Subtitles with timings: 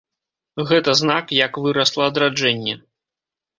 [0.71, 2.75] Гэта знак, як вырасла адраджэнне.